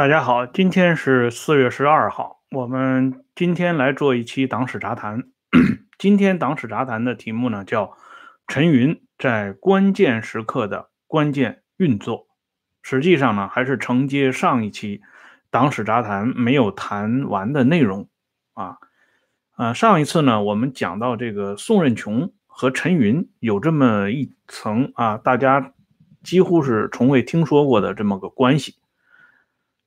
[0.00, 5.24] 大家好，今天是四月十二号，我们今天来做一期党史杂谈。
[5.98, 7.98] 今天党史杂谈的题目呢叫
[8.48, 12.28] 陈云在关键时刻的关键运作。
[12.80, 15.02] 实际上呢，还是承接上一期
[15.50, 18.08] 党史杂谈没有谈完的内容
[18.54, 18.78] 啊。
[19.58, 25.74] 呃，上一次呢，我们讲到这个宋任穷和陈云有这么一层啊，大家
[26.22, 28.76] 几乎是从未听说过的这么个关系。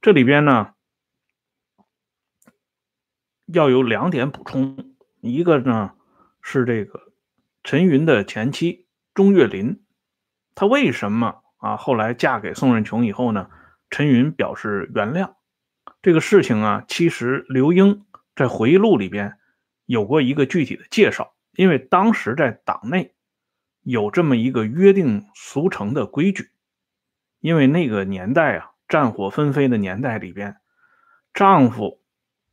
[0.04, 0.74] 这里边呢，
[3.46, 5.96] 要有两点补充，一个呢
[6.42, 7.14] 是这个
[7.64, 9.82] 陈云的前妻钟月林，
[10.56, 13.50] 她为什么啊后来嫁给宋任穷以后呢？
[13.90, 15.36] 陈云表示原谅
[16.02, 18.06] 这个事情啊，其实刘英
[18.36, 19.38] 在回忆录里边
[19.86, 23.16] 有过一个具体的介绍，因为当时在党内
[23.84, 26.50] 有这么一个约定俗成的规矩，
[27.40, 28.72] 因为那个年代啊。
[28.88, 30.58] 战火纷飞的年代里边，
[31.34, 32.00] 丈夫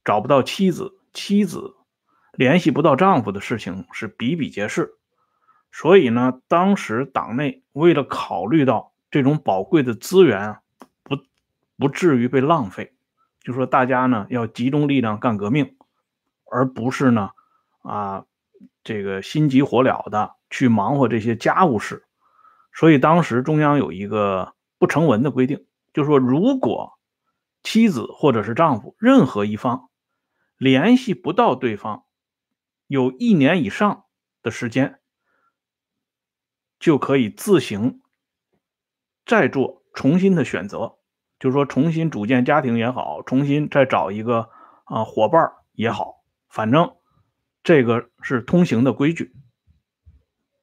[0.04, 1.74] 找不到妻子，妻子
[2.32, 4.94] 联系不到丈夫的事情是比比皆是。
[5.72, 10.60] 所以呢，当时党内为了考虑到这种宝贵的资源啊，
[11.02, 11.18] 不
[11.78, 12.94] 不至于被浪费，
[13.40, 15.76] 就说大家呢要集中力量干革命，
[16.50, 17.30] 而不是呢
[17.82, 18.24] 啊
[18.82, 22.04] 这个心急火燎的去忙活这些家务事。
[22.72, 25.66] 所以当时中央有一个不成文的规定。
[25.92, 26.98] 就说，如果
[27.62, 29.90] 妻子或者是丈夫任何一方
[30.56, 32.04] 联系不到对方，
[32.86, 34.04] 有一年以上
[34.42, 35.00] 的时间，
[36.78, 38.00] 就可以自行
[39.26, 40.98] 再做重新的选择。
[41.38, 44.50] 就是说，重新组建家庭也好，重新再找一个
[44.84, 46.94] 啊伙伴也好，反正
[47.62, 49.34] 这个是通行的规矩。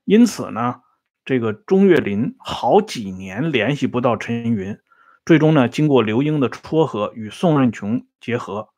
[0.04, 0.82] 因此呢，
[1.26, 4.80] 这个钟岳林好几年联系不到陈云。
[5.28, 8.70] 最终呢，经过刘英的撮合，与宋任穷结合，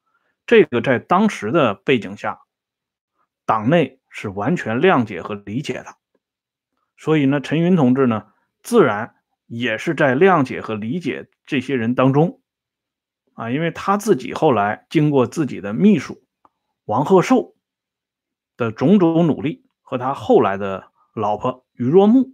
[0.47, 2.39] 这个在当时的背景下，
[3.45, 5.95] 党内是完全谅解和理解的。
[6.97, 8.33] 所以呢，陈云同志呢，
[8.63, 9.13] 自然
[9.45, 12.41] 也是在谅解和理解这些人当中
[13.33, 16.23] 啊，因为他自己后来经过自己的秘书
[16.85, 17.53] 王鹤寿
[18.57, 22.33] 的种种努力，和他后来的老婆于若木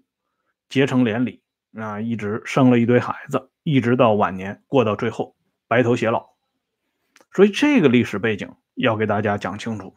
[0.70, 1.44] 结成连理
[1.74, 3.52] 啊，一直生了一堆孩子。
[3.66, 5.36] 一直到晚年过到最后
[5.68, 6.30] 白头偕老，
[7.34, 9.96] 所以这个历史背景要给大家讲清楚。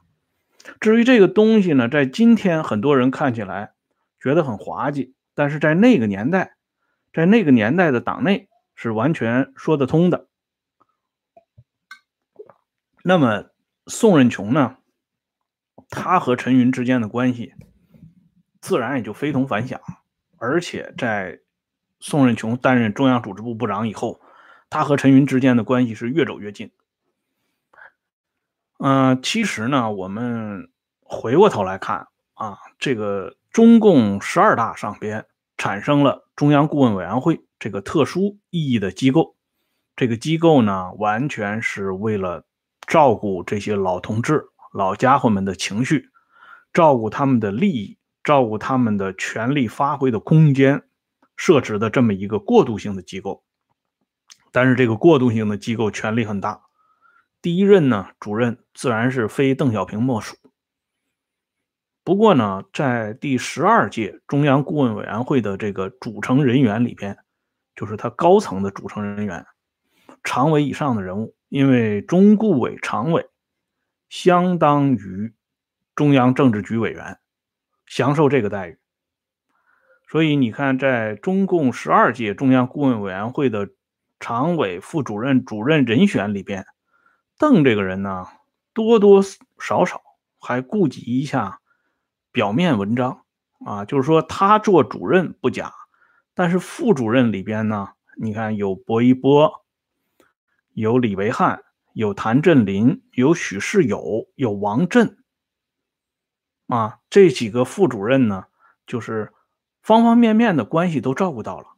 [0.80, 3.74] 至于这个东西呢，在今天很多人看起来
[4.18, 6.56] 觉得很滑稽，但是在那个年代，
[7.12, 10.28] 在那个年代的党内是完全说得通的。
[13.04, 13.50] 那么
[13.86, 14.78] 宋任穷呢，
[15.90, 17.52] 他和陈云之间的关系
[18.62, 19.78] 自然也就非同凡响，
[20.38, 21.40] 而且在。
[22.00, 24.20] 宋任穷担任中央组织部部长以后，
[24.70, 26.70] 他和陈云之间的关系是越走越近。
[28.78, 30.70] 嗯，其实呢，我们
[31.00, 35.26] 回过头来看啊，这个中共十二大上边
[35.56, 39.34] 产生了中央顾问委员会这个特殊意义的机构，
[39.96, 42.44] 这个机构呢，完全是为了
[42.86, 46.10] 照顾这些老同志、老家伙们的情绪，
[46.72, 50.84] 照顾他们的利益，照顾他们的权力发挥的空间。
[51.38, 53.44] 设置的这么一个过渡性的机构，
[54.52, 56.62] 但是这个过渡性的机构权力很大。
[57.40, 60.36] 第一任呢，主任自然是非邓小平莫属。
[62.02, 67.16] 不过呢，在第十二届中央顾问委员会的这个组成人员里边，
[67.76, 69.46] 就是他高层的组成人员，
[70.24, 73.28] 常委以上的人物，因为中顾委常委
[74.08, 75.32] 相当于
[75.94, 77.20] 中央政治局委员，
[77.86, 78.78] 享受这个待遇。
[80.10, 83.68] 所以你看，在中共十二届中央顾问委员会的
[84.18, 86.64] 常委、副主任、主任人选里边，
[87.36, 88.26] 邓这个人呢，
[88.72, 89.22] 多多
[89.58, 90.00] 少少
[90.40, 91.60] 还顾及一下
[92.32, 93.26] 表面文章
[93.66, 95.74] 啊，就是说他做主任不假，
[96.32, 99.62] 但是副主任里边呢，你看有薄一波，
[100.72, 101.62] 有李维汉，
[101.92, 105.18] 有谭震林，有许世友，有王震，
[106.68, 108.46] 啊，这几个副主任呢，
[108.86, 109.34] 就是。
[109.88, 111.68] 方方面面的关系都照顾到了，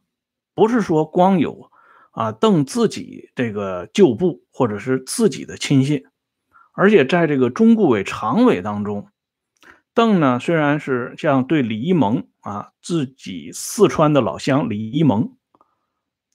[0.53, 1.71] 不是说光有
[2.11, 6.03] 啊邓自己这个旧部或者是自己的亲信，
[6.73, 9.07] 而且在这个中顾委常委当中，
[9.93, 15.37] 邓呢虽然是像对李一蒙啊自己四川的老乡李一蒙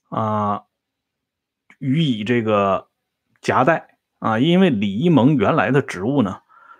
[0.09, 0.63] 啊
[1.77, 2.87] 予以这个
[3.39, 6.39] 夹带啊，因为李一蒙原来的职务呢。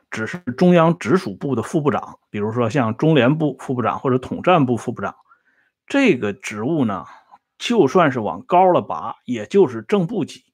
[0.10, 5.16] 只是中央直属部的副部长，比如说像中联部副部长或者统战部副部长，
[5.88, 7.06] 这个职务呢，
[7.58, 10.46] 就算是往高了拔，也就是正部级。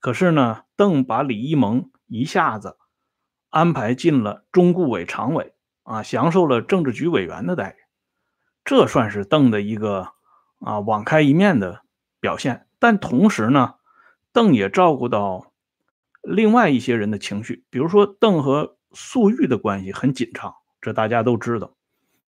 [0.00, 2.76] 可是呢，邓把李一萌一下子
[3.48, 7.76] 安排进了中顾委常委啊，享受了政治局委员的待遇，
[8.66, 10.08] 这算是邓的一个
[10.60, 11.80] 啊网开一面的
[12.20, 12.66] 表现。
[12.78, 13.76] 但同时呢，
[14.34, 15.54] 邓也照顾到
[16.20, 21.74] 另外一些人的情绪，比如说邓和粟裕的关系很紧张，这大家都知道。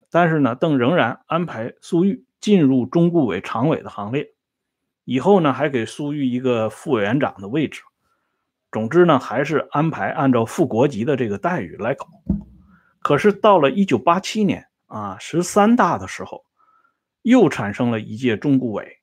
[0.10, 4.34] 但是呢，邓仍然安排粟裕进入中顾委常委的行列，
[5.04, 7.82] 以后呢还给粟裕一个副委员长的位置。
[8.72, 12.08] 总之呢，还是安排按照副国级的这个待遇来搞。
[13.02, 16.44] 可是到了一九八七年啊，十三大的时候，
[17.22, 18.98] 又产生了一届中顾委。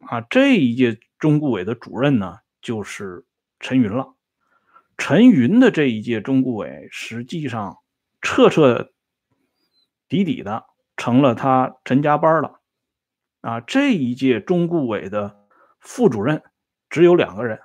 [0.00, 3.24] 啊，这一届中顾委的主任呢，就是
[3.60, 4.14] 陈云了。
[4.98, 7.78] 陈云的这一届中顾委，实际上
[8.22, 8.92] 彻彻
[10.08, 10.64] 底底的
[10.96, 12.60] 成了他陈家班了。
[13.42, 15.46] 啊，这一届中顾委的
[15.80, 16.42] 副主任
[16.88, 17.60] 只有两个人，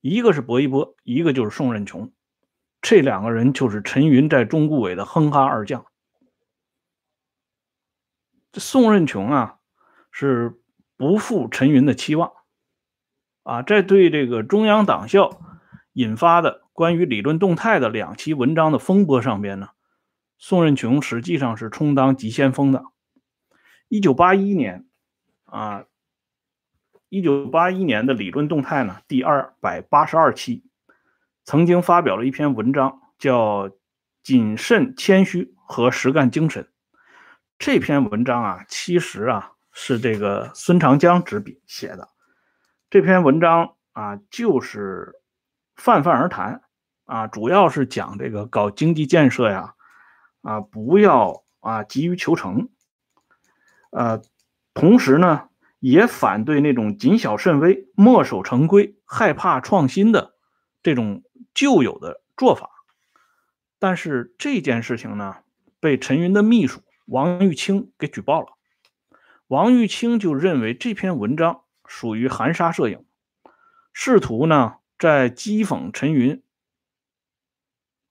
[0.00, 2.12] 一个是薄一波，一个就是宋任穷。
[2.80, 5.86] 这两个人就是陈云在中顾委的哼哈二将。
[8.54, 9.58] 宋任穷啊，
[10.10, 10.60] 是。
[10.98, 12.32] 不负陈云的期望，
[13.42, 15.42] 啊，在对这个中央党校
[15.92, 19.70] 引发的关于理论动态的两期文章的风波上边呢，
[20.38, 22.84] 宋任穷实际上是充当急先锋的。
[23.88, 24.86] 一九八一年，
[25.46, 25.86] 啊，
[27.08, 30.62] 一九八一年的理论动态呢，第二百八十二期，
[31.42, 33.68] 曾经发表了一篇文章，叫
[34.22, 36.62] 《谨慎谦虚和实干精神》。
[37.58, 39.54] 这篇文章啊，其实啊。
[39.78, 42.08] 是这个孙长江执笔写的
[42.88, 45.20] 这篇文章啊，就是
[45.74, 46.62] 泛泛而谈
[47.06, 49.74] 啊，主要是讲这个搞经济建设呀，
[50.42, 52.68] 啊，不要啊急于求成，
[53.90, 54.20] 呃，
[54.74, 55.48] 同时呢，
[55.78, 60.34] 也反对那种谨小慎微、墨守成规、害怕创新的
[60.82, 61.22] 这种
[61.54, 62.70] 旧有的做法。
[63.78, 65.36] 但是这件事情呢，
[65.80, 68.48] 被陈云的秘书王玉清给举报了。
[69.46, 73.04] 王玉清就认为这篇文章属于含沙射影，
[73.92, 76.42] 试图呢在讥讽陈云，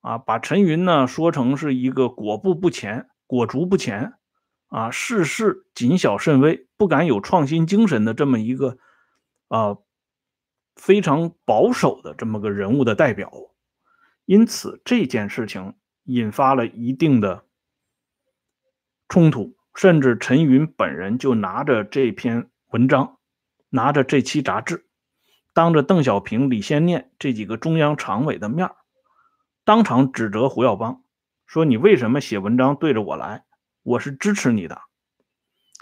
[0.05, 4.13] 啊，把陈云呢说成是一个裹步不前、裹足不前，
[4.67, 8.77] 啊，事事谨小慎微、不敢有创新精神的这么一个
[9.47, 9.77] 啊
[10.75, 13.31] 非常保守的这么个人物的代表，
[14.25, 15.73] 因此这件事情
[16.03, 17.45] 引发了一定的
[19.09, 19.57] 冲突。
[19.73, 23.17] 甚至陈云本人就拿着这篇文章，
[23.69, 24.85] 拿着这期杂志，
[25.51, 28.69] 当着邓小平、李先念这几个中央常委的面
[29.65, 31.01] 当场指责胡耀邦，
[31.47, 33.45] 说：“你为什么写文章对着我来？
[33.81, 34.79] 我是支持你的。”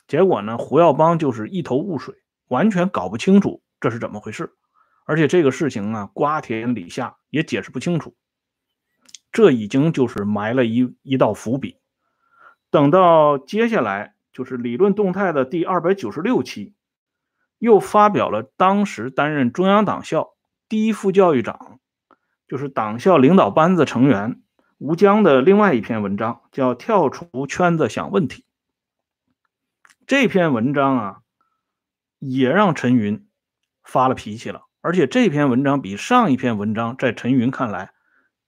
[0.07, 2.15] 结果呢，胡耀邦就是一头雾水，
[2.47, 4.53] 完全搞不清楚这是怎么回事，
[5.05, 8.15] 而且这个事情啊，瓜田李下也解释不清楚，
[9.33, 11.81] 这已经就是埋了一一道伏笔。
[12.71, 16.73] 等到接下来就是理论动态的第二百九十六期，
[17.57, 20.35] 又发表了当时担任中央党校
[20.69, 21.81] 第一副教育长，
[22.47, 24.41] 就是党校领导班子成员
[24.77, 28.41] 吴江的另外一篇文章，叫《跳出圈子想问题》。
[30.07, 31.17] 这篇文章啊，
[32.19, 33.27] 也让陈云
[33.83, 37.91] 发了脾气了，而且这篇文章比上一篇文章在陈云看来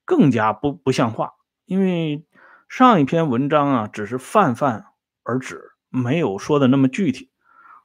[0.05, 1.33] 更加不不像话，
[1.65, 2.25] 因为。
[2.67, 4.87] 上一篇文章啊，只是泛泛
[5.23, 7.31] 而止，没有说的那么具体。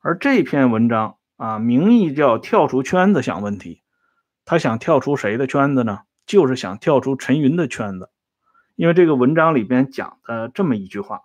[0.01, 3.80] 而这篇文章啊，名义叫跳出圈子想问题，
[4.51, 6.01] 他想跳出谁的圈子呢？
[6.27, 8.11] 就是想跳出陈云的圈子。
[8.75, 11.21] 因为这个文章里边讲的这么一句话，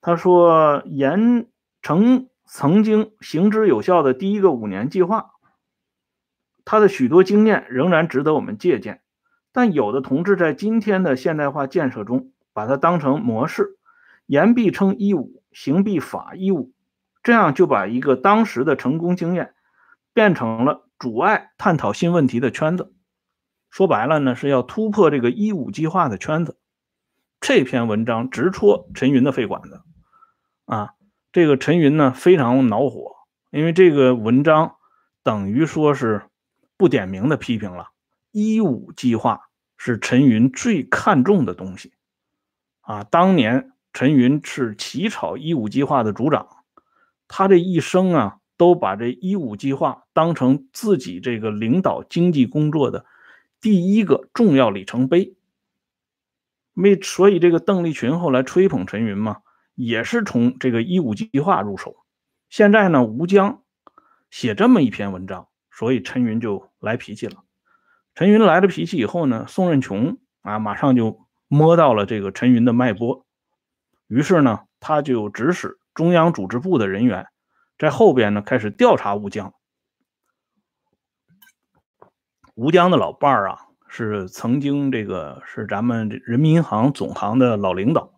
[0.00, 1.48] 他说：“严
[1.82, 5.32] 成曾经行之有效的第一个五年计划，
[6.64, 9.02] 他的许多经验仍然值得我们借鉴。
[9.52, 13.76] 但有的同志在今天的现代化建设中，把它当成模式，
[14.24, 16.72] 言必称一五，行必法一五，
[17.22, 19.52] 这样就把一个当时的成功经验
[20.14, 22.94] 变成了阻碍探讨新问题的圈子。
[23.70, 26.58] 说白了呢，是要突破这个一五计划的圈子。
[27.40, 29.80] 这篇文章直戳陈云的肺管子
[30.66, 30.90] 啊！
[31.32, 33.16] 这个陈云呢非常恼火，
[33.50, 34.76] 因为这个文章
[35.22, 36.28] 等于说是
[36.76, 37.86] 不点名的批评了
[38.30, 41.94] 一五计划是陈云最看重的东西。
[42.80, 46.46] 啊，当年陈云是起草一五计划的组长，
[47.26, 53.06] 他这一生啊，都把这一五计划当成自己这个领导经济工作的
[53.58, 55.34] 第一个重要里程碑。
[56.74, 59.38] 没，所以这个邓力群后来吹捧陈云嘛，
[59.74, 62.04] 也是从这个一五计划入手。
[62.50, 63.62] 现在呢，吴江
[64.30, 67.42] 写这么一篇文章，所以陈云就来脾气了。
[68.14, 73.24] 陈云来了脾气以后呢，宋任穷啊，马上就摸到了这个陈云的脉搏，
[74.06, 77.26] 于是呢，他就指使中央组织部的人员
[77.80, 79.54] 在后边呢开始调查吴江。
[82.54, 88.12] 吴江的老伴儿啊，是曾经这个是咱们人民银行总行的老领导，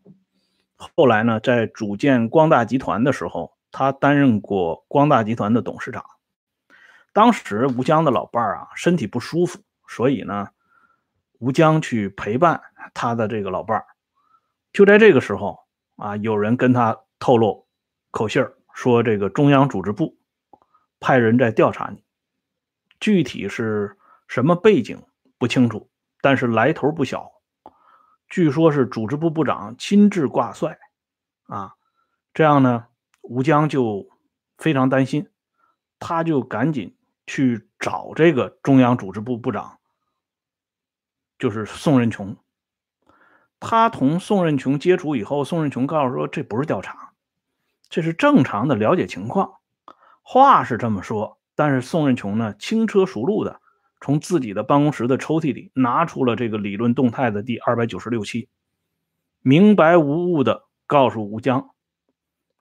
[0.97, 6.05] 后来呢，在组建光大集团的时候，他担任过光大集团的董事长。
[7.13, 10.49] 当时吴江的老伴儿啊身体不舒服，所以呢，
[11.39, 12.61] 吴江去陪伴
[12.95, 13.87] 他的这个老伴儿。
[14.73, 15.61] 就在这个时候
[15.95, 17.69] 啊，有人跟他透露
[18.11, 20.19] 口信儿，说这个中央组织部
[21.01, 22.05] 派人在调查你，
[23.01, 23.97] 具体是
[24.29, 25.03] 什么背景
[25.39, 27.31] 不清楚，但是来头不小。
[28.29, 30.79] 据说是组织部部长亲自挂帅
[31.45, 31.75] 啊，
[32.33, 32.87] 这样呢，
[33.21, 34.09] 吴江就
[34.59, 35.29] 非常担心，
[35.99, 36.97] 他就赶紧。
[37.25, 39.79] 去找这个中央组织部部长，
[41.39, 42.37] 就是宋任穷。
[43.61, 47.12] 他同宋任穷接触以后，宋任穷告诉说：“这不是调查，
[47.93, 49.53] 这是正常的了解情况。”
[50.23, 53.61] 话是这么说，但是宋任穷呢，轻车熟路的
[54.01, 58.49] 从自己的办公室的抽屉里拿出了这个理论动态的第二百九十六期，
[59.43, 61.69] 明白无误的告诉吴江：“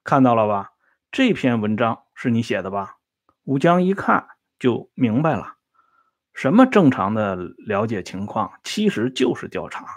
[0.03, 0.73] 看到了吧？
[1.11, 2.97] 这篇文章是你写的吧？”
[3.45, 4.27] 吴江一看。
[4.59, 5.55] 就明白了，
[6.35, 9.88] 什么正常的了解情况，其实就是调查。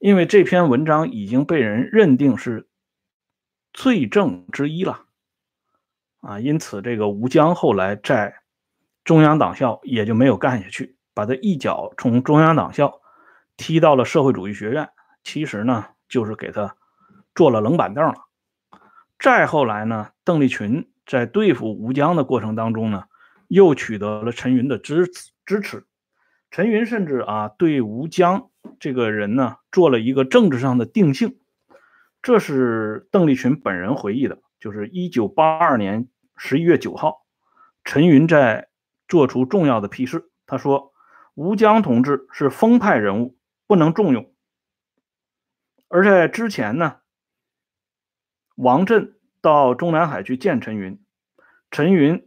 [0.00, 2.66] 因为这篇文章已经被人认定是
[3.72, 5.04] 罪证之一了，
[6.20, 8.42] 啊，因此这个吴江后来在
[9.04, 13.00] 中央党校也就没有干下去，把他一脚从中央党校
[13.56, 14.88] 踢到了社会主义学院。
[15.22, 16.76] 其实呢，就是给他
[17.34, 18.14] 做了冷板凳了。
[19.18, 23.04] 再后来呢，邓丽群在对付吴江的过程当中呢。
[23.52, 25.10] 又取得了陈云的支
[25.44, 25.84] 支持，
[26.52, 28.48] 陈云甚至啊对吴江
[28.78, 31.36] 这个人呢做了一个政治上的定性，
[32.22, 37.26] 这是邓丽群本人回忆的，就是一九八二年十一月九号，
[37.84, 38.68] 陈云在
[39.08, 40.92] 做出重要的批示，他说
[41.34, 44.32] 吴江同志是风派人物，不能重用。
[45.88, 46.98] 而在之前呢，
[48.54, 51.02] 王震到中南海去见陈云，
[51.70, 52.26] 陈云。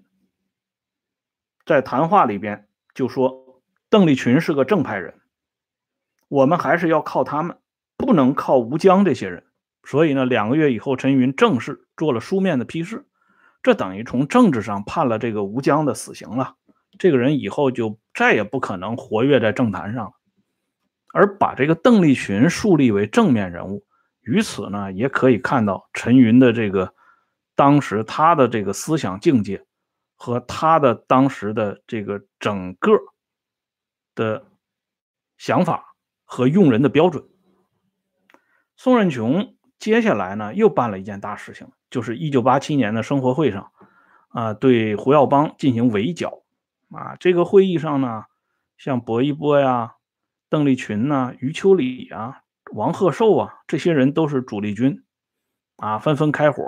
[1.66, 5.22] 在谈话里边就说邓丽群是个正派人，
[6.28, 7.58] 我们还是要靠他们，
[7.96, 9.46] 不能靠吴江这些人。
[9.84, 13.06] 所以呢，两个月以后，陈云正式做了书面的批示，
[13.62, 16.56] 这等于从政治上判了这个吴江的死刑了。
[16.98, 20.12] 这个人以后就再也不可能活跃在政坛上了。
[21.14, 23.86] 而把这个邓丽群树立为正面人物，
[24.22, 26.94] 于此呢，也可以看到陈云的这个
[27.56, 29.66] 当时他的这个思想境界。
[30.16, 32.94] 和他的当时的这个整个
[34.16, 34.46] 的
[35.38, 37.26] 想法和用人的标准，
[38.78, 43.70] 宋任穷接下来呢又办了一件大事情，就是一九八七年的生活会上，
[44.30, 46.44] 啊，对胡耀邦进行围剿，
[46.90, 48.24] 啊，这个会议上呢，
[48.78, 49.96] 像薄一波呀、
[50.48, 55.04] 邓丽群呐、余秋里啊、王鹤寿啊这些人都是主力军，
[55.76, 56.64] 啊，纷纷开火。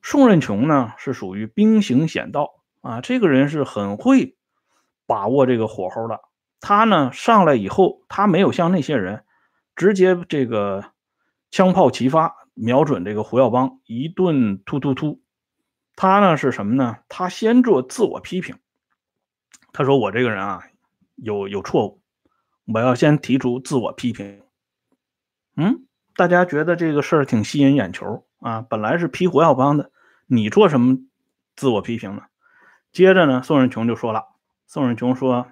[0.00, 4.38] 宋任穷呢是属于兵行险道啊，这个人是很会
[5.06, 6.22] 把握这个火候的。
[6.60, 9.26] 他呢上来以后，他没有像那些人
[9.74, 10.82] 直接这个
[11.50, 15.20] 枪炮齐发，瞄准这个胡耀邦一顿突突突。
[15.94, 16.98] 他呢是什么呢？
[17.08, 18.58] 他先做自我批评。
[19.72, 20.64] 他说：“我这个人啊
[21.14, 22.02] 有有错误，
[22.66, 24.42] 我要先提出自我批评。”
[25.56, 28.60] 嗯，大家觉得这个事儿挺吸引眼球啊。
[28.60, 29.90] 本来是批胡耀邦的。
[30.26, 30.98] 你做什么
[31.54, 32.24] 自我批评呢？
[32.92, 34.26] 接着呢，宋任穷就说了
[34.66, 35.46] ：“宋任穷说，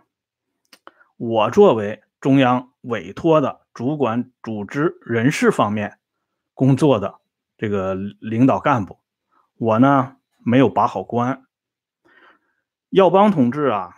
[1.17, 5.99] 我作为中央委托的主管组织人事方面
[6.53, 7.21] 工作的
[7.57, 9.01] 这个领导干部，
[9.57, 11.45] 我呢没有把好关。
[12.91, 13.95] 耀邦同志啊，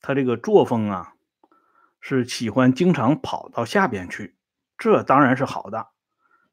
[0.00, 1.12] 他这个作风啊，
[2.00, 4.36] 是喜欢经常跑到下边去，
[4.78, 5.88] 这当然是好的。”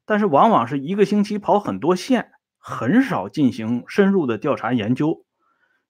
[0.03, 5.25] 但是往往是一个星期跑很多线，很少进行深入的调查研究，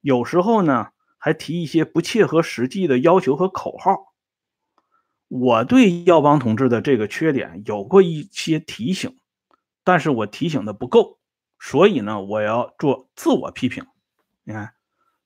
[0.01, 4.10] 有时候呢还提一些不切合实际的要求和口号。
[5.31, 9.17] 我对耀邦同志的这个缺点有过一些提醒，
[9.85, 11.19] 但是我提醒的不够，
[11.57, 13.85] 所以呢我要做自我批评。
[14.43, 14.73] 你看，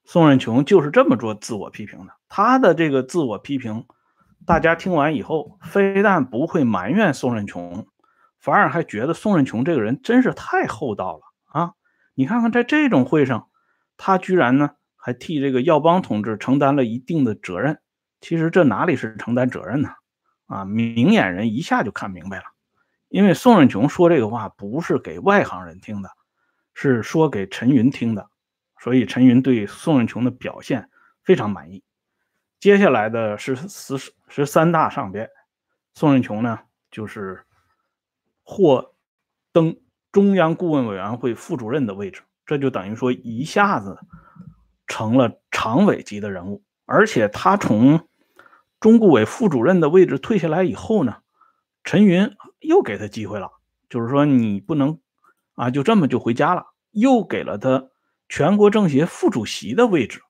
[0.03, 2.13] 宋任穷就是这么做自我批评的。
[2.29, 3.87] 他的这个自我批评，
[4.45, 7.87] 大家听完以后，非但不会埋怨宋任穷。
[8.37, 11.73] 反而还觉得宋任穷这个人真是太厚道了啊！
[12.13, 13.47] 你看看，在这种会上，
[13.97, 17.79] 他居然呢还替这个耀邦同志承担了一定的责任。
[18.25, 19.89] 其实这哪里是承担责任呢？
[20.47, 22.45] 啊，明眼人一下就看明白了。
[23.07, 26.09] 因为宋任穷说这个话不是给外行人听的，
[26.73, 28.27] 是说给陈云听的，
[28.79, 30.89] 所以陈云对宋任穷的表现
[31.23, 31.83] 非常满意。
[32.59, 35.29] 接下来的是十十三大上边，
[35.93, 37.45] 宋任穷呢就是
[38.41, 38.95] 获
[39.51, 39.77] 登
[40.11, 43.99] 中央顾问委员会副主任的位置，这就等于说一下子
[44.87, 48.07] 成了常委级的人物，而且他从
[48.85, 51.15] 中顾委副主任的位置退下来以后呢，
[51.83, 53.49] 陈云又给他机会了，
[53.89, 54.99] 就是说你不能
[55.55, 57.89] 啊就这么就回家了，又给了他
[58.29, 60.21] 全国政协副主席的位置。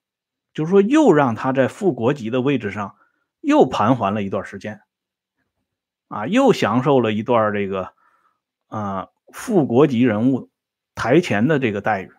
[0.54, 2.96] 就是说，又让他在副国级的位置上
[3.42, 4.80] 又盘桓了一段时间，
[6.08, 7.92] 啊，又享受了一段这个
[8.68, 10.50] 啊副国级人物
[10.96, 12.10] 台前的这个待遇，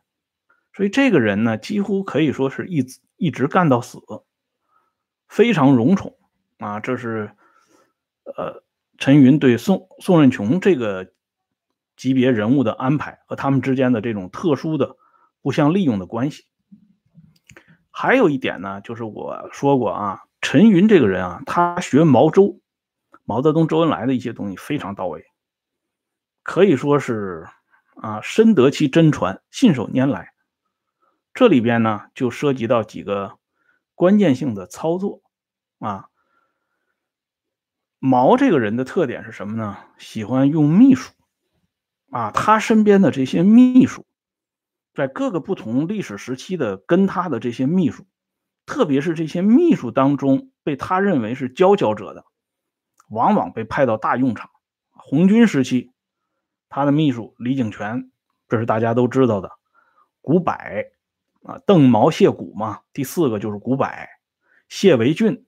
[0.74, 2.84] 所以这个人呢，几乎可以说是一
[3.16, 4.02] 一直干到死，
[5.28, 6.14] 非常荣宠
[6.58, 6.80] 啊。
[6.80, 7.30] 这是
[8.24, 8.62] 呃
[8.98, 11.12] 陈云对宋宋任穷这个
[11.96, 14.96] 级别人物的安排和他们之间的这种特殊的
[15.42, 16.44] 互相利用的关系。
[17.90, 22.60] 还有一点呢，就是我说过啊，陈云这个人啊，他学毛周、
[23.24, 25.24] 毛泽东、周恩来的一些东西非常到位，
[26.42, 27.46] 可以说是
[27.94, 30.34] 啊，深得其真传，信手拈来。
[31.32, 33.38] 这里边呢，就涉及到几个
[33.94, 35.22] 关键性的操作
[35.78, 36.08] 啊。
[38.06, 39.76] 毛这个人的特点是什么呢？
[39.98, 41.12] 喜欢用秘书
[42.10, 44.06] 啊，他身边的这些秘书。
[44.94, 48.06] 在各个不同历史时期的跟他的这些秘书，
[48.64, 52.24] 特别是这些秘书当中被他认为是佼佼者的，
[53.10, 54.50] 往往被派到大用场。
[54.90, 55.92] 红军时期，
[56.68, 58.12] 他的秘书李井泉，
[58.48, 59.50] 这是大家都知道的。
[60.20, 60.52] 古柏
[61.42, 62.82] 啊，邓毛谢古嘛。
[62.92, 63.88] 第四个就是古柏，
[64.68, 65.45] 谢维俊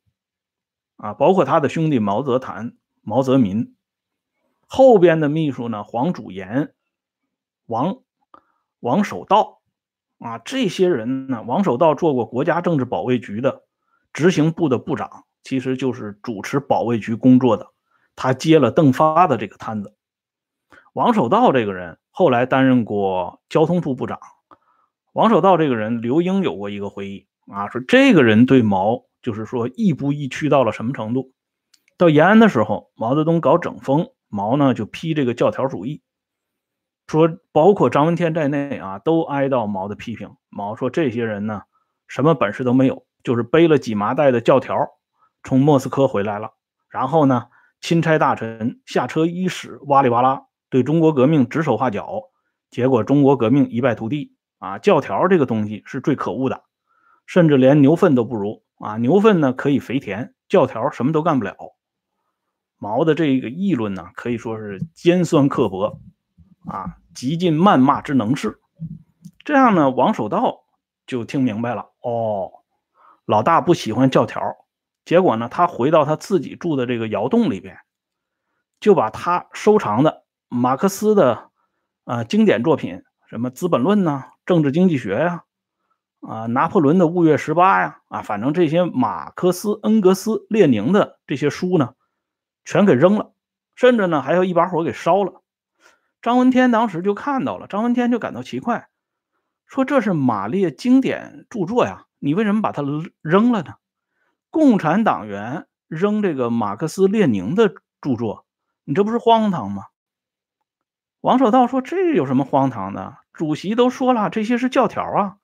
[0.98, 3.74] 啊，包括他的兄弟毛泽覃、毛泽民。
[4.66, 6.74] 后边的秘书呢，黄祖炎、
[7.64, 8.02] 王。
[8.80, 9.61] 王守道
[10.18, 11.42] 啊，这些人呢？
[11.42, 13.64] 王守道做过国家政治保卫局的
[14.12, 17.68] 执行部的部长，其实就是主持保卫局工作的。
[18.14, 19.96] 他接了邓发的这个摊子。
[20.92, 24.20] 王守道这个人后来担任过交通部部长。
[25.12, 31.33] 王守道这个人，刘英有过一个回忆啊，说这个人对毛就是说亦步亦趋到了什么程度？
[31.96, 36.02] 到延安的时候，毛泽东搞整风，毛呢就批这个教条主义。
[37.07, 40.37] 说包括张闻天在内啊，都挨到毛的批评。
[40.48, 41.62] 毛说这些人呢，
[42.07, 44.76] 什么本事都没有，就是背了几麻袋的教条，
[45.42, 46.50] 从莫斯科回来了，
[46.90, 47.48] 然后呢，
[47.81, 52.24] 钦差大臣下车伊始，哇里哇啦对中国革命指手画脚，
[52.70, 54.78] 结果中国革命一败涂地啊！
[54.78, 56.62] 教条这个东西是最可恶的，
[57.26, 58.96] 甚至连牛粪都不如啊！
[58.98, 61.56] 牛粪呢可以肥田，教条什么都干不了。
[62.76, 66.00] 毛的这个议论呢，可以说是尖酸刻薄。
[66.66, 68.60] 啊，极尽谩骂之能事，
[69.42, 70.64] 这样呢，王守道
[71.06, 71.92] 就听明白了。
[72.02, 72.52] 哦，
[73.24, 74.42] 老大不喜欢教条，
[75.06, 77.78] 结果呢，他回到他自己住的这个窑洞里边，
[78.80, 81.48] 就把他收藏的马克思的
[82.04, 85.44] 啊经典作品，什么《资本论》呐，《政治经济学》呀，
[86.20, 91.94] 啊拿破仑的《雾月十八》呀，啊，反正这些马克思、恩格斯、列宁的这些书呢，
[92.64, 93.33] 全给扔了，
[93.74, 95.42] 甚至呢，还有一把火给烧了。
[96.20, 98.88] 张闻天当时就看到了，张闻天就感到奇怪，
[99.66, 102.83] 说：“这是马列经典著作呀，你为什么把它
[103.22, 103.74] 扔了呢？
[104.50, 108.44] 共产党员扔这个马克思列宁的著作，
[108.85, 109.85] 你这不是荒唐吗？”
[111.22, 113.16] 王守道说：“这有什么荒唐的？
[113.33, 115.37] 主席都说了，这些是教条啊，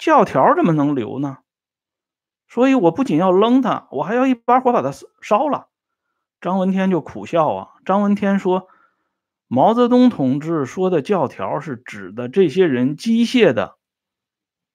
[0.00, 1.38] 教条怎么能留呢？
[2.48, 5.68] 所以我不仅要扔它，我还要一把火把它烧了。”
[6.42, 7.68] 张闻天就苦笑啊。
[7.84, 8.66] 张闻天说。
[9.52, 13.74] 毛泽东同志说的教条是指的这些人机械的，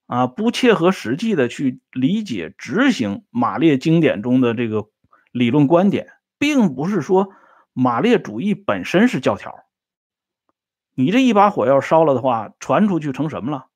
[0.05, 4.89] 啊，不切合实际的去理解执行马列经典中的这个
[5.31, 7.29] 理论观点，并不是说
[7.71, 9.63] 马列主义本身是教条。
[10.93, 13.67] 你这一把火要烧了的话，传出去成什么了？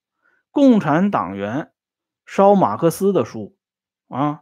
[0.51, 1.71] 共产党员
[2.25, 3.55] 烧马克思的书，
[4.07, 4.41] 啊，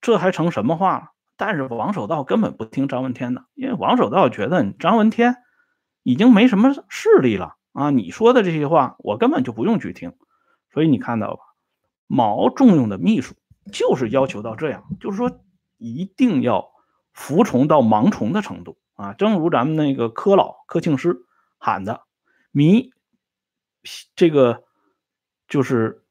[0.00, 1.08] 这还成什么话了？
[1.36, 5.36] 但是王守道根本不听张闻天的，因为王守道觉得张闻天。
[6.04, 7.90] 已经没什么势力了啊！
[7.90, 10.16] 你说的这些话，我根本就不用去听。
[10.72, 11.42] 所以你看到吧，
[12.08, 13.36] 毛重用的秘书
[13.72, 15.30] 就是要求到这样，就是说
[15.78, 16.72] 一定要
[17.12, 19.12] 服从到盲从的程度啊！
[19.12, 21.24] 正如咱们那个柯老柯庆师
[21.56, 22.02] 喊的
[22.50, 22.90] ：“迷
[24.16, 24.64] 这个
[25.52, 26.02] 就是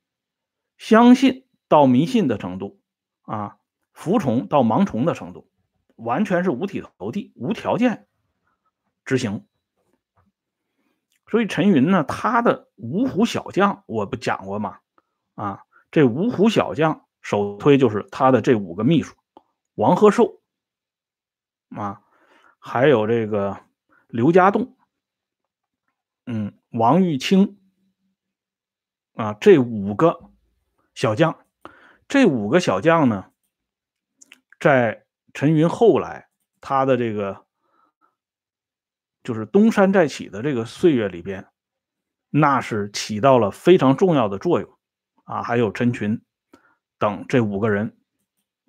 [0.78, 2.80] 相信到迷信的程度
[3.24, 3.58] 啊，
[3.92, 5.50] 服从到盲从的程度，
[5.96, 8.08] 完全是五体投地、无条件
[9.04, 9.48] 执行。
[11.28, 14.78] 所以陈云呢，他的五虎小将我不讲过吗？
[15.34, 19.16] 啊，这五虎小将首推就是他的这五个秘书：
[19.74, 20.40] 王鹤寿
[21.70, 22.04] 啊，
[22.60, 23.60] 还有这个
[24.08, 24.78] 刘家栋，
[26.28, 27.58] 嗯，王玉清
[29.16, 30.32] 啊，这五个
[30.94, 31.38] 小将，
[32.08, 33.26] 这五个小将呢，
[34.60, 36.28] 在陈云后来
[36.60, 37.46] 他的这个。
[39.24, 41.46] 就是东山再起的这个岁月里边，
[42.32, 44.68] 那是起到了非常重要的作用
[45.26, 45.44] 啊！
[45.44, 46.20] 还有陈群
[46.98, 47.96] 等这五个人，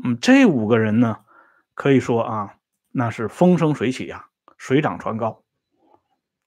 [0.05, 1.21] 嗯，这五个人呢，
[1.73, 2.57] 可以说啊，
[2.91, 4.27] 那是风生水起呀，
[4.59, 5.43] 水涨船高。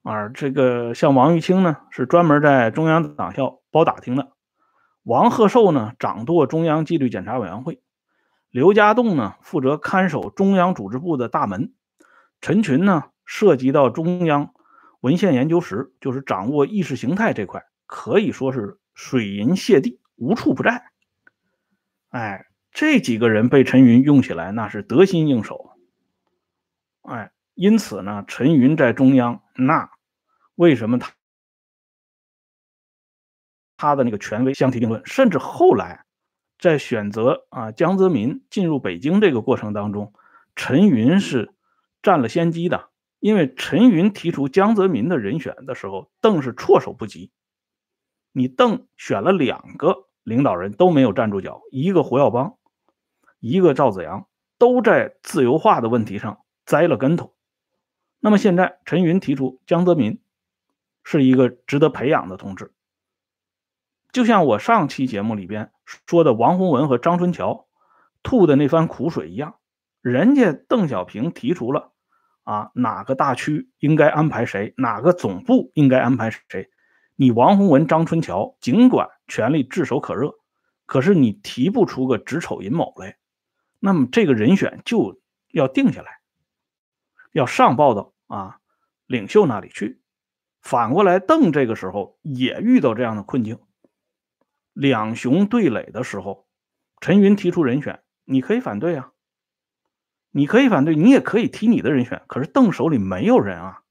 [0.04, 4.32] 而这个像王玉清呢，是专门在中央党校包打听的；
[5.04, 7.82] 王鹤寿呢，掌舵中央纪律检查委员会；
[8.50, 11.74] 刘家栋呢，负责看守中央组织部的大门；
[12.40, 13.04] 陈群呢。
[13.28, 14.54] 涉及到中央
[15.00, 20.86] 文献研究室，就是掌握意识形态这块，可以说是水银泻地，无处不在。
[22.10, 25.72] 哎，这几个人被陈云用起来，那是得心应手。
[27.02, 29.90] 哎，因此呢，陈云在中央，那
[30.54, 31.12] 为什么他
[33.78, 35.02] 他的那个权威相提并论？
[35.06, 36.06] 甚至后来
[36.60, 40.14] 在选择啊江泽民进入北京这个过程当中，
[40.56, 41.54] 陈云是
[42.02, 42.90] 占了先机的。
[43.22, 47.32] 因为陈云提出江泽民的人选的时候，邓是措手不及。
[48.32, 52.58] 你邓选了两个领导人都没有站住脚，一个胡耀邦，
[53.40, 54.28] 一个赵子阳，
[54.60, 57.34] 都在自由化的问题上栽了跟头。
[58.20, 60.20] 那么现在陈云提出江泽民
[61.04, 62.75] 是一个值得培养的同志，
[64.16, 65.74] 就像我上期节目里边
[66.08, 67.68] 说的王洪文和张春桥
[68.24, 69.56] 吐的那番苦水一样，
[70.00, 71.92] 人家邓小平提出了。
[72.44, 74.74] 啊，哪个大区应该安排谁？
[74.78, 76.70] 哪个总部应该安排谁？
[77.18, 80.36] 你王洪文、张春桥尽管权力炙手可热，
[80.86, 83.18] 可是你提不出个子丑寅卯来，
[83.80, 85.20] 那么这个人选就
[85.52, 86.22] 要定下来，
[87.34, 88.60] 要上报到啊
[89.08, 90.00] 领袖那里去。
[90.62, 93.60] 反过来，邓这个时候也遇到这样的困境，
[94.76, 96.48] 两雄对垒的时候，
[97.00, 99.14] 陈云提出人选，你可以反对啊。
[100.32, 103.84] 你可以反对，你也可以提你的人选，可是邓手里没有人啊，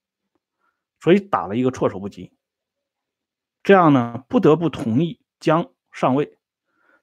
[1.00, 2.36] 所以打了一个措手不及。
[3.62, 6.36] 这样呢，不得不同意将上位。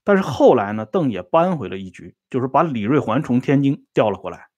[0.03, 4.49] 但是后来呢，邓也扳回了一局，就是把李瑞环从天津调了过来，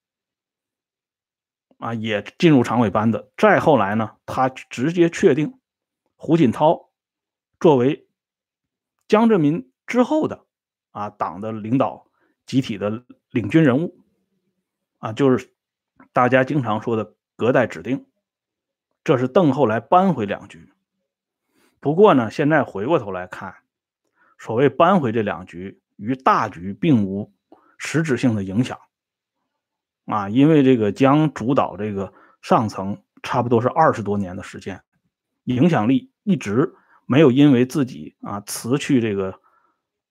[1.78, 3.32] 啊，也进入常委班子。
[3.38, 5.60] 再后来呢，他直接确定
[6.18, 6.90] 胡锦涛
[7.58, 8.03] 作为
[9.08, 10.46] 江泽民之后的
[10.92, 12.08] 啊党的领导
[12.46, 14.00] 集体的领军人物。
[15.00, 15.54] 啊，就是
[16.14, 18.06] 大家经常说的隔代指定，
[19.04, 20.72] 这是邓后来扳回两局。
[21.82, 23.54] 不过呢，现在回过头来看，
[24.40, 27.34] 所谓扳回这两局，与大局并无
[27.78, 28.80] 实质性的影响。
[30.06, 34.82] 啊，因为这个将主导这个上层差不多是二十多年的时间，
[35.44, 36.74] 影响力一直
[37.06, 39.40] 没有因为自己啊辞去这个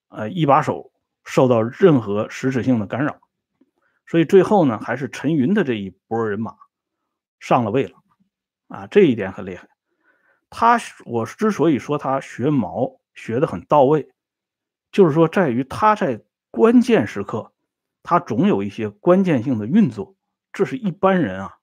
[0.08, 0.92] 呃一把手
[1.24, 3.18] 受到任何实质性的干扰。
[4.06, 6.54] 所以最后呢，还是陈云的这一波人马
[7.40, 7.96] 上了位了，
[8.68, 9.68] 啊，这一点很厉害。
[10.50, 14.10] 他我之所以说他学毛学的很到位，
[14.90, 17.52] 就是说在于他在关键时刻，
[18.02, 20.14] 他总有一些关键性的运作，
[20.52, 21.56] 这是一般人啊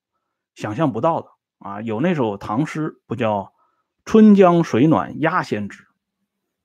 [0.56, 1.82] 想象不到的啊。
[1.82, 3.54] 有那首唐诗不叫
[4.06, 5.86] “春江水暖鸭先知”，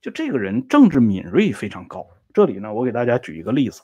[0.01, 2.07] 就这个人政治敏锐非常高。
[2.33, 3.83] 这里呢，我给大家举一个例子。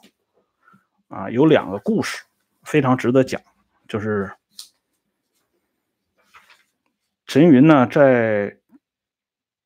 [1.08, 2.22] 啊，有两个故事
[2.62, 3.40] 非常值得讲，
[3.88, 4.32] 就是
[7.26, 8.60] 陈云呢在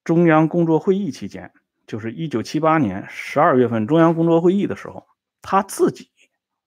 [0.05, 1.53] 中央工作会议期间，
[1.87, 5.07] 就是一九七八年十二月份中央工作会议的时候，
[5.43, 6.09] 他自己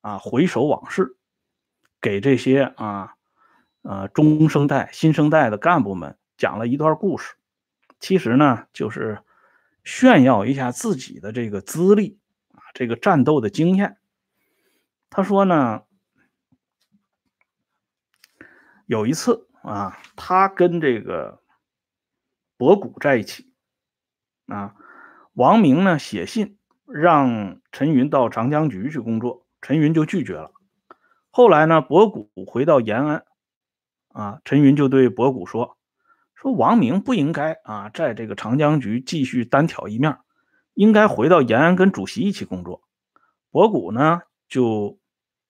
[0.01, 1.17] 啊回首往事，
[1.99, 3.15] 给这些啊
[3.82, 7.36] 呃中生代、新生代的干部们讲了一段故事，
[8.00, 9.23] 其实呢就是
[9.84, 12.19] 炫耀一下自己的这个资历
[12.52, 13.97] 啊，这个战斗的经验。
[15.10, 15.84] 他说呢，
[18.86, 21.41] 有一次啊，他跟这个
[22.58, 23.52] 博古在一起
[24.47, 24.76] 啊，
[25.34, 30.52] 王明呢写信让陈云到长江局去工作，陈云就拒绝了。
[31.30, 33.26] 后来呢，博古回到延安
[34.10, 35.77] 啊，陈云就对博古说
[36.39, 40.19] ：“说王明不应该啊，在这个长江局继续单挑一面，
[40.76, 42.84] 应该回到延安跟主席一起工作。
[43.50, 45.00] 博古呢就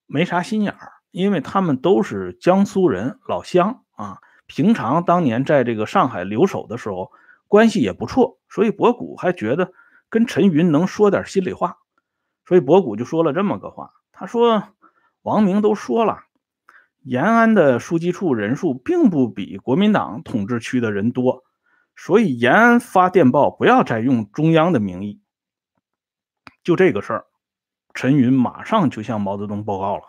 [0.06, 4.20] 没啥心眼儿，因为他们都是江苏人，老乡啊。
[4.46, 7.12] 平常当年在这个上海留守的时候，
[7.50, 9.74] 关系也不错，所以博古还觉得
[10.10, 11.80] 跟陈云能说点心里话，
[12.46, 14.64] 所以博古就说了这么个话，他说
[15.22, 16.24] ：“王明都说了，
[17.08, 21.46] 延安的书记处人数并不比国民党统治区的人多，
[21.96, 25.22] 所以延安发电报不要再用中央的名义。”
[26.66, 27.26] 就这个事儿，
[27.94, 30.04] 陈云马上就向毛泽东报告了，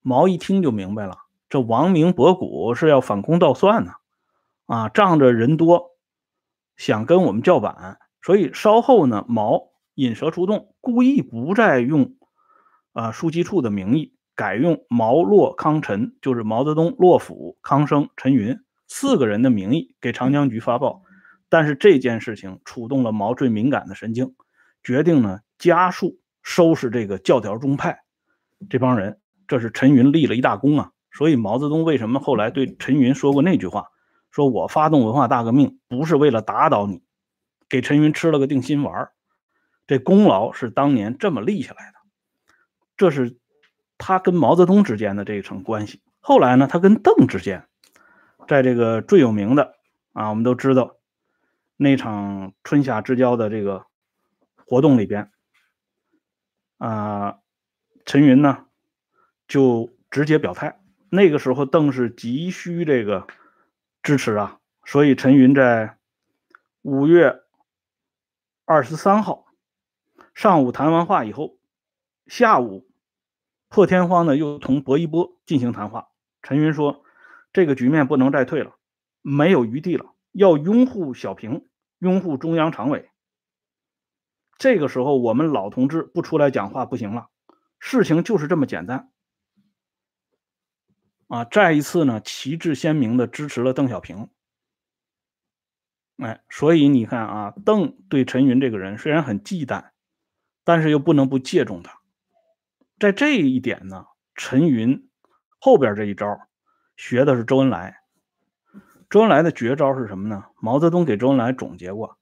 [0.00, 1.18] 毛一听就明白了。
[1.50, 3.92] 这王明博古是要反攻倒算呢，
[4.64, 5.90] 啊，仗着人多，
[6.78, 12.16] 想跟我们叫板，所以稍后呢，毛引蛇出洞，故意不再用
[12.94, 21.02] 啊书记处的名义，改用毛、洛、康、陈，就是毛泽东、洛甫、康生、陈云四个人的名义给长江局发报。
[21.48, 24.36] 但是这件事情触动了毛最敏感的神经，
[24.84, 27.98] 决定呢加速收拾这个教条宗派
[28.70, 29.18] 这帮人。
[29.48, 30.92] 这是陈云立了一大功啊。
[31.10, 33.86] 所以毛泽东为什么后来对陈云说过那句话？
[34.30, 37.02] 说我发动文化大革命不是为了打倒你，
[37.68, 39.08] 给陈云吃了个定心丸。
[39.88, 41.94] 这功劳是当年这么立下来的，
[42.96, 43.36] 这是
[43.98, 46.00] 他跟毛泽东之间的这一层关系。
[46.20, 47.66] 后来呢，他跟邓之间，
[48.46, 49.74] 在这个最有名的
[50.12, 50.96] 啊，我们都知道
[51.76, 53.86] 那场春夏之交的这个
[54.66, 55.30] 活动里边，
[56.78, 57.38] 啊，
[58.04, 58.66] 陈云呢
[59.46, 60.80] 就直接表态。
[61.10, 63.26] 那个时候，邓是急需这个
[64.02, 65.96] 支持啊，所以陈云在
[66.82, 67.40] 五月
[68.66, 69.46] 二十三号
[70.34, 71.56] 上午谈完话以后，
[72.26, 72.87] 下午
[73.68, 76.08] 破天荒的又同薄一波进行谈话。
[76.42, 77.04] 陈云说
[77.52, 78.76] ：“这个局面不能再退了，
[79.22, 83.10] 没有余地了，要拥护小平，拥护中央常委。
[84.56, 87.28] 这个时候，我们老同志不出来讲话不行了，
[87.78, 89.10] 事情就是这么简单。”
[91.28, 94.30] 啊，再一次呢，旗帜鲜明的支持了邓小平。
[96.16, 99.90] 哎，所以你看啊，邓对陈云这个人虽然很忌惮，
[100.64, 101.97] 但是又不能不借重他。
[102.98, 105.08] 在这一点呢，陈云
[105.58, 106.38] 后边这一招
[106.96, 107.98] 学的是周恩来。
[109.08, 110.44] 周恩来的绝招是什么呢？
[110.60, 112.18] 毛泽东给周恩来总结过，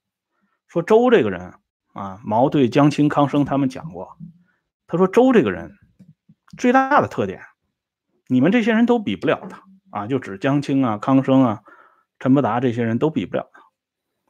[0.67, 1.53] 说周这个人
[1.93, 4.17] 啊，毛对江青、康生他们讲过，
[4.87, 5.75] 他说周这个人
[6.57, 7.41] 最大的特点。
[8.27, 10.05] 你们这些人都比不了他啊！
[10.07, 11.63] 就指江青啊、康生啊、
[12.19, 13.61] 陈伯达这些人都比不了他。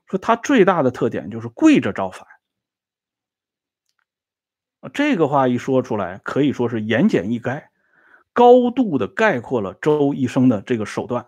[0.05, 2.25] 说他最大的特点就是跪着造反。
[4.93, 7.63] 这个话一说出来，可以说是言简意赅，
[8.33, 11.25] 高度的概括了周一生的这个手段。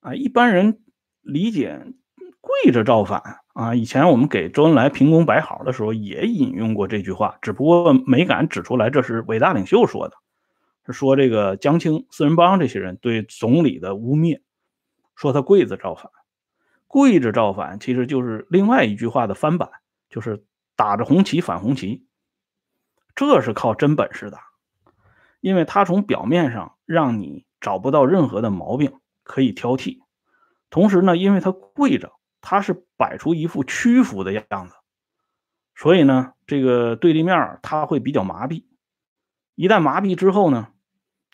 [0.00, 0.80] 啊，一般人
[1.22, 1.86] 理解
[2.40, 10.16] 跪着造反啊，以前我们给周恩来评功摆好的时候也引用过这句话，只不过没敢指出来这是伟大领袖说的。
[10.86, 14.40] 是说这个江青、四人帮这些人对总理的污蔑，
[15.14, 16.10] 说他跪着造反，
[16.86, 19.68] 跪着造反其实就是另外一句话的翻版，
[20.08, 20.44] 就是
[20.76, 22.06] 打着红旗反红旗。
[23.20, 24.38] 这是靠真本事的，
[25.40, 29.98] 因为他从表面上让你找不到任何的毛病可以挑剔，
[30.70, 34.74] 同时呢，因为他跪着，他是摆出一副屈服的样子，
[35.74, 38.64] 所以呢，这个对立面他会比较麻痹。
[39.54, 40.68] 一旦麻痹之后呢？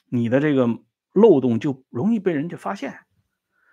[0.09, 0.68] 你的这个
[1.12, 3.01] 漏洞就容易被人家发现，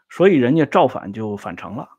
[0.09, 1.89] 所以人家造反就反成了。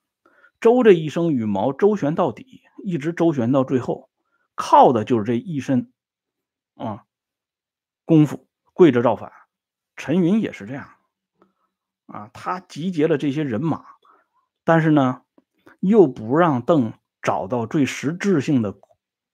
[0.61, 4.11] 周这一生羽毛周旋到底，一直周旋到最后，
[4.57, 5.93] 靠的就是这一身
[6.75, 7.05] 啊
[8.05, 9.33] 功夫，跪着造反。
[9.97, 10.89] 陈云也是这样
[12.07, 13.85] 啊，他集结了这些人马，
[14.65, 15.23] 但是呢，
[15.81, 18.77] 又不让邓找到最实质性的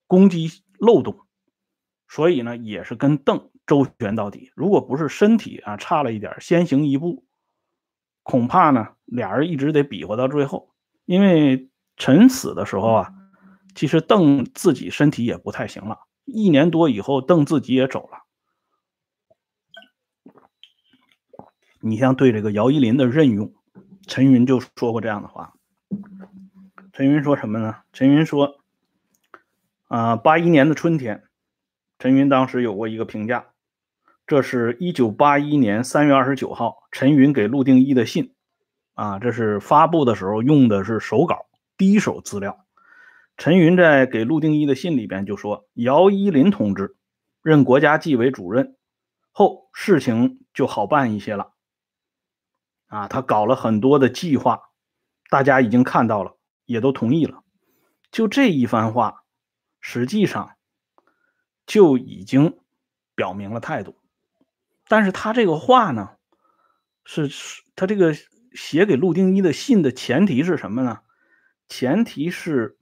[0.07, 1.27] 攻击漏洞，
[2.09, 3.51] 所以呢，也是跟邓。
[3.67, 7.25] 周旋到底，如果不是身体啊差了一点，先行一步，
[8.25, 10.75] 恐怕呢俩人一直得比划到最后。
[11.05, 13.13] 因为陈死的时候啊，
[13.77, 16.01] 其实邓自己身体也不太行了，
[16.33, 18.19] 一年多以后，邓自己也走了。
[21.81, 23.55] 你像对这个姚依林的任用，
[24.07, 25.55] 陈云就说过这样的话。
[26.93, 27.77] 陈云说什么呢？
[27.93, 28.59] 陈云说，
[29.89, 31.25] 啊，八一年的春天，
[31.99, 33.47] 陈云当时有过一个评价。
[34.27, 38.35] 这是一九八一年三月二十九号，陈云给陆定一的信，
[38.95, 42.67] 啊，这是发布的时候用的是手稿，第一手资料。
[43.41, 46.99] 陈云在给陆定一的信里边就说：“姚依林同志
[47.41, 48.77] 任国家纪委主任
[49.31, 51.55] 后，事情就好办一些了。
[52.89, 54.61] 啊，他搞了很多的计划，
[55.31, 57.43] 大家已经看到了，也都同意了。
[58.13, 59.25] 就这一番话，
[59.81, 60.57] 实际上
[61.65, 62.59] 就已经
[63.15, 63.97] 表明了态度。
[64.87, 66.11] 但是他这个话呢，
[67.07, 67.31] 是
[67.75, 68.15] 他这个
[68.53, 70.99] 写给陆定一的信的前提是什么呢？
[71.69, 72.77] 前提是，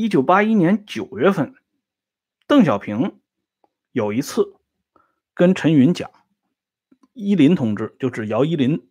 [0.00, 1.56] 一九八一年九月份，
[2.46, 3.18] 邓小平
[3.90, 4.54] 有一次
[5.34, 6.08] 跟陈云讲，
[7.14, 8.88] 依林同志就指姚依林，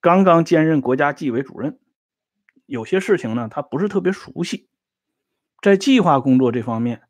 [0.00, 1.78] 刚刚兼任国家纪委主任，
[2.64, 4.70] 有些事情呢他不是特别熟悉，
[5.60, 7.02] 在计划工作这方面，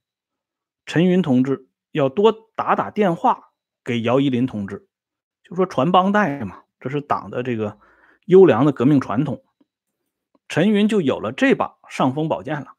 [0.85, 3.53] 陈云同志要多打打电话
[3.85, 4.89] 给姚依林同志，
[5.45, 7.79] 就说传帮带嘛，这是党的这个
[8.25, 9.45] 优良的革命传统。
[10.49, 12.73] 陈云就有了这把尚锋宝剑了。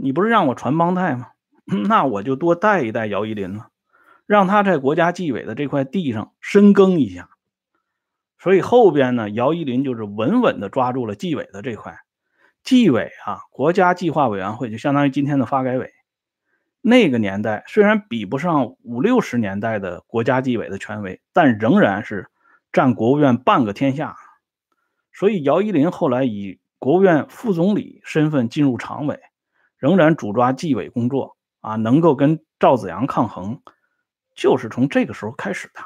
[0.00, 1.28] 你不是让我传帮带吗？
[1.88, 3.68] 那我就多带一带姚依林了，
[4.26, 7.28] 让他在国家纪委的这块地上深耕一下。
[8.38, 11.98] 所以后边呢，姚依林就是稳稳的抓住了纪委的这块。
[12.62, 15.92] 纪委啊，国家计划委员会就相当于今天的发改委。
[16.80, 22.30] 那个年代虽然比不上五六十年代的国家纪委的权威，但仍然是
[22.72, 24.16] 占国务院半个天下。
[25.12, 29.18] 所以姚依林后来以国务院副总理身份进入常委，
[29.78, 33.62] 仍然主抓纪委工作啊，能够跟赵子阳抗衡，
[34.34, 35.80] 就是从这个时候开始的。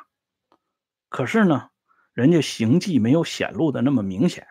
[1.08, 1.68] 可是呢，
[2.12, 4.46] 人家行迹没有显露的那么明显。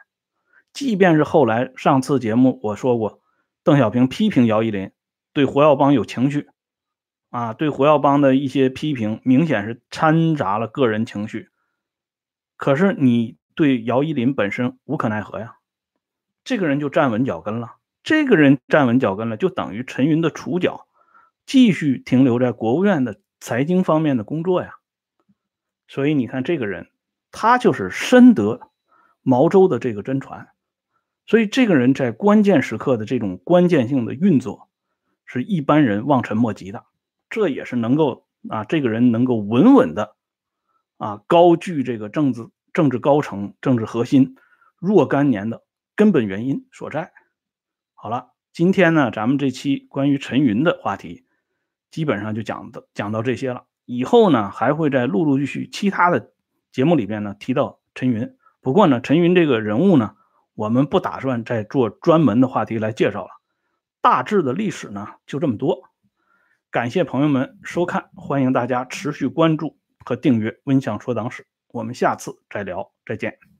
[0.73, 3.19] 即便是后来上次节目我说过，
[3.63, 4.91] 邓小平批评姚依林
[5.34, 6.49] 对胡耀邦有情绪
[7.30, 11.49] 啊，对胡耀邦的一些批评明显是掺杂了个人情绪。
[12.56, 15.58] 可是你对姚依林本身无可奈何呀。
[16.43, 20.87] 这个人就站稳脚跟了，这个人站稳脚跟了，就等于陈云的触角
[21.45, 24.75] 继续停留在国务院的财经方面的工作呀。
[25.87, 26.89] 所以你看，这个人
[27.31, 28.71] 他就是深得
[29.21, 30.47] 毛周的这个真传，
[31.25, 34.69] 所以这个人在关键时刻的这种关键性的运作，
[35.25, 36.85] 是一般人望尘莫及的。
[37.29, 40.15] 这也是能够啊，这个人能够稳稳的
[40.97, 44.35] 啊高居这个政治政治高层、政治核心
[44.79, 45.63] 若干年的。
[45.93, 47.11] 根本原因所在。
[48.03, 51.23] 好了，今天呢，咱们这期关于陈云的话题，
[51.91, 53.65] 基本上就讲的讲到这些了。
[53.85, 56.31] 以后呢，还会在陆陆续续其他的
[56.71, 58.35] 节目里边呢提到陈云。
[58.59, 60.15] 不过呢，陈云这个人物呢，
[60.55, 63.29] 我们不打算再做专门的话题来介绍了。
[64.01, 65.83] 大致的历史呢，就这么多。
[66.71, 71.43] 感谢朋友们收看，欢迎大家持续关注和订阅《温相说党史》。
[71.67, 73.50] 我们下次再聊，再见。